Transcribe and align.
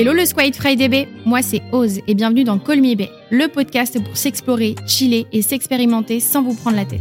Hello 0.00 0.12
le 0.12 0.24
Squid 0.24 0.54
Friday 0.54 0.88
Bay, 0.88 1.08
moi 1.26 1.42
c'est 1.42 1.60
Oz 1.72 1.98
et 2.06 2.14
bienvenue 2.14 2.44
dans 2.44 2.54
Me 2.54 2.94
Bay, 2.94 3.10
le 3.32 3.48
podcast 3.48 4.00
pour 4.00 4.16
s'explorer, 4.16 4.76
chiller 4.86 5.26
et 5.32 5.42
s'expérimenter 5.42 6.20
sans 6.20 6.40
vous 6.40 6.54
prendre 6.54 6.76
la 6.76 6.84
tête. 6.84 7.00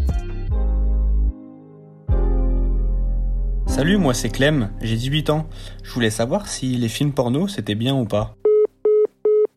Salut, 3.68 3.98
moi 3.98 4.16
c'est 4.16 4.30
Clem, 4.30 4.72
j'ai 4.82 4.96
18 4.96 5.30
ans. 5.30 5.48
Je 5.84 5.92
voulais 5.92 6.10
savoir 6.10 6.48
si 6.48 6.76
les 6.76 6.90
films 6.90 7.14
porno 7.14 7.48
c'était 7.48 7.76
bien 7.76 7.96
ou 7.96 8.06
pas. 8.06 8.36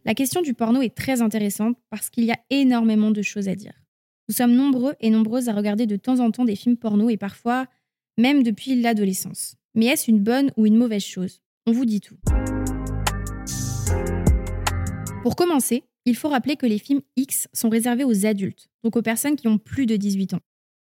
La 0.04 0.12
question 0.12 0.42
du 0.42 0.52
porno 0.52 0.82
est 0.82 0.94
très 0.94 1.22
intéressante 1.22 1.78
parce 1.88 2.10
qu'il 2.10 2.26
y 2.26 2.32
a 2.32 2.38
énormément 2.50 3.10
de 3.10 3.22
choses 3.22 3.48
à 3.48 3.54
dire. 3.54 3.72
Nous 4.28 4.34
sommes 4.34 4.52
nombreux 4.52 4.92
et 5.00 5.08
nombreuses 5.08 5.48
à 5.48 5.54
regarder 5.54 5.86
de 5.86 5.96
temps 5.96 6.20
en 6.20 6.30
temps 6.30 6.44
des 6.44 6.56
films 6.56 6.76
porno 6.76 7.08
et 7.08 7.16
parfois 7.16 7.64
même 8.18 8.42
depuis 8.42 8.78
l'adolescence. 8.78 9.56
Mais 9.74 9.86
est-ce 9.86 10.10
une 10.10 10.20
bonne 10.20 10.52
ou 10.58 10.66
une 10.66 10.76
mauvaise 10.76 11.04
chose? 11.04 11.40
On 11.66 11.72
vous 11.72 11.86
dit 11.86 12.02
tout. 12.02 12.16
Pour 15.22 15.36
commencer, 15.36 15.84
il 16.06 16.16
faut 16.16 16.30
rappeler 16.30 16.56
que 16.56 16.64
les 16.64 16.78
films 16.78 17.02
X 17.16 17.46
sont 17.52 17.68
réservés 17.68 18.04
aux 18.04 18.24
adultes, 18.24 18.70
donc 18.82 18.96
aux 18.96 19.02
personnes 19.02 19.36
qui 19.36 19.48
ont 19.48 19.58
plus 19.58 19.84
de 19.84 19.96
18 19.96 20.32
ans. 20.32 20.40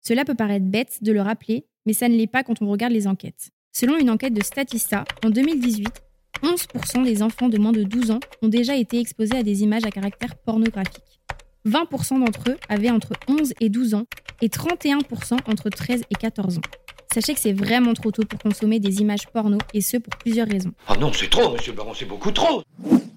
Cela 0.01 0.23
peut 0.23 0.35
paraître 0.35 0.65
bête 0.65 0.99
de 1.01 1.11
le 1.11 1.21
rappeler, 1.21 1.65
mais 1.85 1.91
ça 1.91 2.07
ne 2.07 2.15
l'est 2.15 2.27
pas 2.27 2.43
quand 2.43 2.61
on 2.61 2.69
regarde 2.69 2.93
les 2.93 3.07
enquêtes. 3.07 3.49
Selon 3.73 3.97
une 3.97 4.09
enquête 4.09 4.33
de 4.33 4.41
Statista, 4.41 5.03
en 5.25 5.29
2018, 5.29 5.89
11% 6.43 7.03
des 7.03 7.21
enfants 7.23 7.49
de 7.49 7.57
moins 7.57 7.73
de 7.73 7.83
12 7.83 8.11
ans 8.11 8.21
ont 8.41 8.47
déjà 8.47 8.77
été 8.77 8.99
exposés 8.99 9.35
à 9.35 9.43
des 9.43 9.63
images 9.63 9.83
à 9.83 9.91
caractère 9.91 10.37
pornographique. 10.37 11.19
20% 11.65 12.19
d'entre 12.19 12.51
eux 12.51 12.57
avaient 12.69 12.89
entre 12.89 13.11
11 13.27 13.53
et 13.59 13.69
12 13.69 13.95
ans 13.95 14.05
et 14.41 14.47
31% 14.47 15.39
entre 15.45 15.69
13 15.69 16.03
et 16.09 16.15
14 16.15 16.57
ans. 16.57 16.61
Sachez 17.13 17.33
que 17.33 17.39
c'est 17.41 17.51
vraiment 17.51 17.93
trop 17.93 18.11
tôt 18.11 18.23
pour 18.23 18.39
consommer 18.39 18.79
des 18.79 19.01
images 19.01 19.27
porno 19.27 19.57
et 19.73 19.81
ce 19.81 19.97
pour 19.97 20.15
plusieurs 20.15 20.47
raisons. 20.47 20.71
Ah 20.87 20.95
non, 20.95 21.11
c'est 21.11 21.29
trop, 21.29 21.51
monsieur 21.51 21.73
Baron, 21.73 21.93
c'est 21.93 22.05
beaucoup 22.05 22.31
trop 22.31 22.63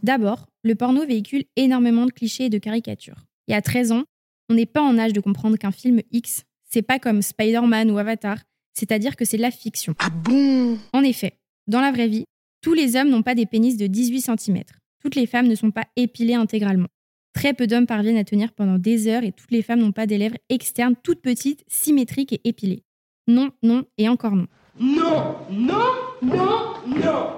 D'abord, 0.04 0.48
le 0.64 0.74
porno 0.74 1.06
véhicule 1.06 1.44
énormément 1.56 2.04
de 2.04 2.10
clichés 2.10 2.44
et 2.44 2.50
de 2.50 2.58
caricatures. 2.58 3.24
Et 3.48 3.54
à 3.54 3.62
13 3.62 3.92
ans, 3.92 4.04
on 4.50 4.54
n'est 4.54 4.66
pas 4.66 4.82
en 4.82 4.98
âge 4.98 5.14
de 5.14 5.20
comprendre 5.20 5.56
qu'un 5.56 5.70
film 5.70 6.02
X, 6.12 6.42
c'est 6.68 6.82
pas 6.82 6.98
comme 6.98 7.22
Spider-Man 7.22 7.90
ou 7.90 7.96
Avatar, 7.96 8.36
c'est-à-dire 8.74 9.16
que 9.16 9.24
c'est 9.24 9.38
de 9.38 9.42
la 9.42 9.50
fiction. 9.50 9.94
Ah 9.98 10.10
bon? 10.10 10.76
En 10.92 11.02
effet, 11.02 11.38
dans 11.68 11.80
la 11.80 11.90
vraie 11.90 12.08
vie, 12.08 12.24
tous 12.60 12.74
les 12.74 12.96
hommes 12.96 13.08
n'ont 13.08 13.22
pas 13.22 13.34
des 13.34 13.46
pénis 13.46 13.78
de 13.78 13.86
18 13.86 14.20
cm. 14.20 14.64
Toutes 15.02 15.14
les 15.14 15.26
femmes 15.26 15.48
ne 15.48 15.54
sont 15.54 15.70
pas 15.70 15.86
épilées 15.96 16.34
intégralement. 16.34 16.88
Très 17.32 17.54
peu 17.54 17.66
d'hommes 17.66 17.86
parviennent 17.86 18.18
à 18.18 18.24
tenir 18.24 18.52
pendant 18.52 18.78
des 18.78 19.08
heures 19.08 19.24
et 19.24 19.32
toutes 19.32 19.52
les 19.52 19.62
femmes 19.62 19.80
n'ont 19.80 19.92
pas 19.92 20.06
des 20.06 20.18
lèvres 20.18 20.36
externes 20.50 20.96
toutes 21.02 21.22
petites, 21.22 21.64
symétriques 21.66 22.34
et 22.34 22.42
épilées. 22.44 22.82
Non, 23.26 23.52
non 23.62 23.84
et 23.96 24.10
encore 24.10 24.36
non. 24.36 24.48
Non, 24.78 25.36
non, 25.50 25.94
non, 26.20 26.74
non 26.88 27.30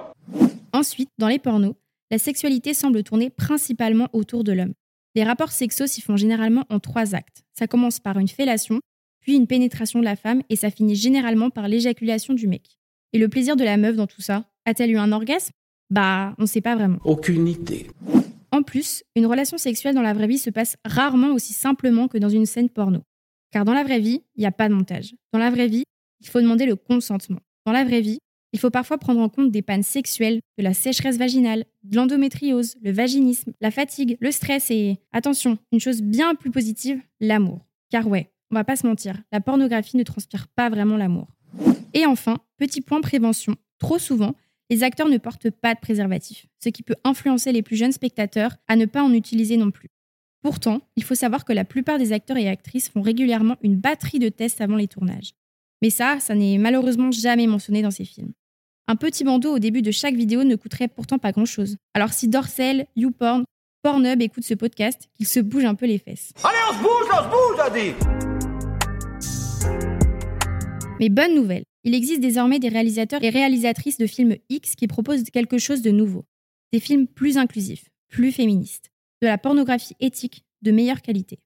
Ensuite, 0.73 1.09
dans 1.17 1.29
les 1.29 1.39
pornos, 1.39 1.75
la 2.09 2.17
sexualité 2.17 2.73
semble 2.73 3.03
tourner 3.03 3.29
principalement 3.29 4.07
autour 4.13 4.43
de 4.43 4.53
l'homme. 4.53 4.73
Les 5.15 5.23
rapports 5.23 5.51
sexos 5.51 5.91
s'y 5.91 6.01
font 6.01 6.15
généralement 6.15 6.65
en 6.69 6.79
trois 6.79 7.15
actes. 7.15 7.43
Ça 7.53 7.67
commence 7.67 7.99
par 7.99 8.19
une 8.19 8.27
fellation, 8.27 8.79
puis 9.19 9.35
une 9.35 9.47
pénétration 9.47 9.99
de 9.99 10.05
la 10.05 10.15
femme 10.15 10.41
et 10.49 10.55
ça 10.55 10.71
finit 10.71 10.95
généralement 10.95 11.49
par 11.49 11.67
l'éjaculation 11.67 12.33
du 12.33 12.47
mec. 12.47 12.77
Et 13.13 13.17
le 13.17 13.27
plaisir 13.29 13.55
de 13.55 13.63
la 13.63 13.77
meuf 13.77 13.95
dans 13.95 14.07
tout 14.07 14.21
ça 14.21 14.45
A-t-elle 14.65 14.91
eu 14.91 14.97
un 14.97 15.11
orgasme? 15.11 15.51
Bah, 15.89 16.35
on 16.37 16.45
sait 16.45 16.61
pas 16.61 16.75
vraiment. 16.75 16.99
Aucune 17.03 17.47
idée. 17.47 17.87
En 18.51 18.63
plus, 18.63 19.03
une 19.15 19.25
relation 19.25 19.57
sexuelle 19.57 19.95
dans 19.95 20.01
la 20.01 20.13
vraie 20.13 20.27
vie 20.27 20.37
se 20.37 20.49
passe 20.49 20.77
rarement 20.85 21.33
aussi 21.33 21.53
simplement 21.53 22.07
que 22.07 22.17
dans 22.17 22.29
une 22.29 22.45
scène 22.45 22.69
porno. 22.69 23.01
Car 23.51 23.65
dans 23.65 23.73
la 23.73 23.83
vraie 23.83 23.99
vie, 23.99 24.21
il 24.35 24.41
n'y 24.41 24.45
a 24.45 24.51
pas 24.51 24.69
de 24.69 24.73
montage. 24.73 25.15
Dans 25.33 25.39
la 25.39 25.49
vraie 25.49 25.67
vie, 25.67 25.83
il 26.21 26.27
faut 26.27 26.41
demander 26.41 26.65
le 26.65 26.75
consentement. 26.75 27.39
Dans 27.65 27.71
la 27.71 27.83
vraie 27.83 28.01
vie, 28.01 28.19
il 28.53 28.59
faut 28.59 28.69
parfois 28.69 28.97
prendre 28.97 29.19
en 29.19 29.29
compte 29.29 29.51
des 29.51 29.61
pannes 29.61 29.83
sexuelles, 29.83 30.39
de 30.57 30.63
la 30.63 30.73
sécheresse 30.73 31.17
vaginale, 31.17 31.65
de 31.83 31.95
l'endométriose, 31.95 32.75
le 32.81 32.91
vaginisme, 32.91 33.53
la 33.61 33.71
fatigue, 33.71 34.17
le 34.19 34.31
stress 34.31 34.71
et, 34.71 34.97
attention, 35.11 35.57
une 35.71 35.79
chose 35.79 36.01
bien 36.01 36.35
plus 36.35 36.51
positive, 36.51 37.01
l'amour. 37.19 37.65
Car 37.89 38.07
ouais, 38.07 38.31
on 38.51 38.55
va 38.55 38.63
pas 38.63 38.75
se 38.75 38.87
mentir, 38.87 39.21
la 39.31 39.41
pornographie 39.41 39.97
ne 39.97 40.03
transpire 40.03 40.47
pas 40.47 40.69
vraiment 40.69 40.97
l'amour. 40.97 41.27
Et 41.93 42.05
enfin, 42.05 42.37
petit 42.57 42.81
point 42.81 43.01
prévention, 43.01 43.55
trop 43.79 43.99
souvent, 43.99 44.35
les 44.69 44.83
acteurs 44.83 45.09
ne 45.09 45.17
portent 45.17 45.49
pas 45.49 45.73
de 45.73 45.79
préservatif, 45.79 46.47
ce 46.61 46.69
qui 46.69 46.83
peut 46.83 46.95
influencer 47.03 47.51
les 47.51 47.61
plus 47.61 47.75
jeunes 47.75 47.91
spectateurs 47.91 48.55
à 48.67 48.75
ne 48.75 48.85
pas 48.85 49.03
en 49.03 49.13
utiliser 49.13 49.57
non 49.57 49.71
plus. 49.71 49.89
Pourtant, 50.41 50.81
il 50.95 51.03
faut 51.03 51.15
savoir 51.15 51.45
que 51.45 51.53
la 51.53 51.65
plupart 51.65 51.97
des 51.97 52.13
acteurs 52.13 52.37
et 52.37 52.47
actrices 52.47 52.89
font 52.89 53.01
régulièrement 53.01 53.55
une 53.63 53.75
batterie 53.75 54.19
de 54.19 54.29
tests 54.29 54.61
avant 54.61 54.75
les 54.75 54.87
tournages. 54.87 55.33
Mais 55.81 55.89
ça, 55.89 56.19
ça 56.19 56.33
n'est 56.33 56.57
malheureusement 56.57 57.11
jamais 57.11 57.47
mentionné 57.47 57.81
dans 57.81 57.91
ces 57.91 58.05
films. 58.05 58.31
Un 58.87 58.95
petit 58.95 59.23
bandeau 59.23 59.55
au 59.55 59.59
début 59.59 59.81
de 59.81 59.91
chaque 59.91 60.15
vidéo 60.15 60.43
ne 60.43 60.55
coûterait 60.55 60.87
pourtant 60.87 61.19
pas 61.19 61.31
grand-chose. 61.31 61.75
Alors 61.93 62.13
si 62.13 62.27
Dorsel, 62.27 62.87
YouPorn, 62.95 63.43
Pornhub 63.83 64.21
écoutent 64.21 64.45
ce 64.45 64.53
podcast, 64.53 65.07
qu'ils 65.15 65.27
se 65.27 65.39
bougent 65.39 65.65
un 65.65 65.75
peu 65.75 65.85
les 65.85 65.97
fesses. 65.97 66.31
Allez, 66.43 66.57
on 66.69 66.73
se 66.73 66.81
bouge, 66.81 67.07
on 67.11 67.23
se 67.23 67.29
bouge, 67.29 67.59
a 67.59 67.69
dit 67.69 67.93
Mais 70.99 71.09
bonne 71.09 71.35
nouvelle, 71.35 71.63
il 71.83 71.93
existe 71.93 72.21
désormais 72.21 72.59
des 72.59 72.69
réalisateurs 72.69 73.23
et 73.23 73.29
réalisatrices 73.29 73.97
de 73.97 74.07
films 74.07 74.35
X 74.49 74.75
qui 74.75 74.87
proposent 74.87 75.23
quelque 75.31 75.57
chose 75.57 75.81
de 75.81 75.91
nouveau. 75.91 76.25
Des 76.73 76.79
films 76.79 77.07
plus 77.07 77.37
inclusifs, 77.37 77.85
plus 78.09 78.31
féministes, 78.31 78.89
de 79.21 79.27
la 79.27 79.37
pornographie 79.37 79.95
éthique 79.99 80.43
de 80.63 80.71
meilleure 80.71 81.01
qualité. 81.01 81.39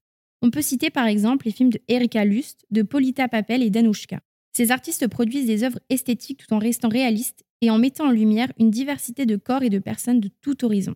On 0.43 0.49
peut 0.49 0.63
citer 0.63 0.89
par 0.89 1.05
exemple 1.05 1.45
les 1.45 1.51
films 1.51 1.69
de 1.69 1.79
Erika 1.87 2.25
Lust, 2.25 2.65
de 2.71 2.81
Polita 2.81 3.27
Papel 3.27 3.61
et 3.61 3.69
d'Anouchka. 3.69 4.21
Ces 4.53 4.71
artistes 4.71 5.07
produisent 5.07 5.45
des 5.45 5.63
œuvres 5.63 5.79
esthétiques 5.91 6.39
tout 6.39 6.51
en 6.55 6.57
restant 6.57 6.89
réalistes 6.89 7.45
et 7.61 7.69
en 7.69 7.77
mettant 7.77 8.07
en 8.07 8.11
lumière 8.11 8.51
une 8.57 8.71
diversité 8.71 9.27
de 9.27 9.35
corps 9.35 9.61
et 9.61 9.69
de 9.69 9.77
personnes 9.77 10.19
de 10.19 10.31
tout 10.41 10.65
horizon. 10.65 10.93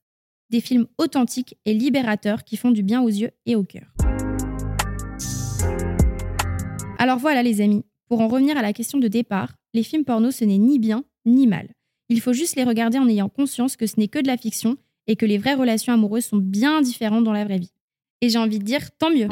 Des 0.50 0.62
films 0.62 0.88
authentiques 0.98 1.58
et 1.66 1.76
libérateurs 1.76 2.44
qui 2.44 2.58
font 2.58 2.72
du 2.72 2.82
bien 2.82 3.04
aux 3.04 3.10
yeux 3.10 3.30
et 3.46 3.56
au 3.56 3.64
cœur. 3.64 3.94
Alors 6.98 7.20
voilà 7.20 7.44
les 7.44 7.62
amis, 7.62 7.86
pour 8.08 8.22
en 8.22 8.28
revenir 8.28 8.58
à 8.58 8.64
la 8.64 8.74
question 8.74 8.98
de 8.98 9.08
départ, 9.08 9.54
les 9.76 9.84
films 9.84 10.06
porno 10.06 10.32
ce 10.32 10.44
n'est 10.44 10.58
ni 10.58 10.80
bien 10.80 11.04
ni 11.28 11.46
mal. 11.46 11.70
Il 12.10 12.20
faut 12.20 12.34
juste 12.34 12.56
les 12.56 12.64
regarder 12.64 12.98
en 12.98 13.08
ayant 13.08 13.30
conscience 13.30 13.78
que 13.78 13.86
ce 13.86 14.00
n'est 14.00 14.08
que 14.08 14.20
de 14.20 14.28
la 14.28 14.38
fiction 14.38 14.78
et 15.06 15.16
que 15.16 15.26
les 15.28 15.38
vraies 15.38 15.54
relations 15.54 15.94
amoureuses 15.94 16.26
sont 16.26 16.38
bien 16.38 16.82
différentes 16.82 17.24
dans 17.24 17.32
la 17.32 17.46
vraie 17.46 17.60
vie. 17.60 17.72
Et 18.22 18.30
j'ai 18.30 18.38
envie 18.38 18.60
de 18.60 18.64
dire 18.64 18.82
tant 18.98 19.10
mieux. 19.10 19.28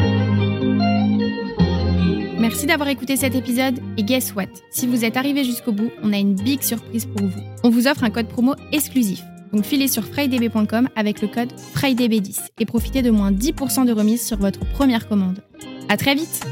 Merci 2.40 2.66
d'avoir 2.66 2.90
écouté 2.90 3.16
cet 3.16 3.36
épisode 3.36 3.80
et 3.98 4.04
guess 4.04 4.36
what? 4.36 4.48
Si 4.70 4.86
vous 4.86 5.06
êtes 5.06 5.16
arrivé 5.16 5.44
jusqu'au 5.46 5.72
bout, 5.72 5.92
on 6.04 6.12
a 6.12 6.18
une 6.18 6.36
big 6.36 6.62
surprise 6.62 7.06
pour 7.06 7.26
vous. 7.26 7.42
On 7.64 7.70
vous 7.70 7.88
offre 7.88 8.04
un 8.04 8.10
code 8.10 8.28
promo 8.28 8.56
exclusif. 8.74 9.22
Donc 9.54 9.64
filez 9.64 9.88
sur 9.88 10.04
frydb.com 10.04 10.90
avec 10.96 11.22
le 11.22 11.28
code 11.30 11.54
FRIDAYB10 11.76 12.48
et 12.60 12.66
profitez 12.66 13.02
de 13.02 13.12
moins 13.12 13.32
10% 13.32 13.86
de 13.86 13.94
remise 13.94 14.26
sur 14.26 14.38
votre 14.38 14.60
première 14.72 15.08
commande. 15.08 15.40
À 15.90 15.96
très 15.96 16.16
vite 16.16 16.44